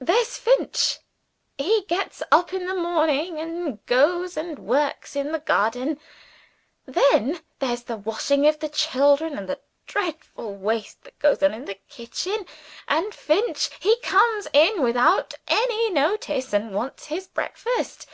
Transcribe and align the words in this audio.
"There's 0.00 0.36
Finch, 0.36 0.98
he 1.56 1.86
gets 1.88 2.22
up 2.30 2.52
in 2.52 2.66
the 2.66 2.74
morning 2.74 3.38
and 3.38 3.82
goes 3.86 4.36
and 4.36 4.58
works 4.58 5.16
in 5.16 5.32
the 5.32 5.38
garden. 5.38 5.98
Then 6.84 7.40
there's 7.58 7.84
the 7.84 7.96
washing 7.96 8.46
of 8.46 8.58
the 8.58 8.68
children; 8.68 9.38
and 9.38 9.48
the 9.48 9.60
dreadful 9.86 10.54
waste 10.56 11.04
that 11.04 11.18
goes 11.18 11.42
on 11.42 11.54
in 11.54 11.64
the 11.64 11.78
kitchen. 11.88 12.44
And 12.86 13.14
Finch, 13.14 13.70
he 13.80 13.96
comes 14.00 14.46
in 14.52 14.82
without 14.82 15.32
any 15.48 15.88
notice, 15.88 16.52
and 16.52 16.74
wants 16.74 17.06
his 17.06 17.26
breakfast. 17.26 18.06